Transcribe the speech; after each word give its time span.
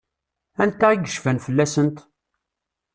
Anta 0.63 0.87
i 0.93 0.97
yecfan 1.03 1.39
fell-asent? 1.45 1.97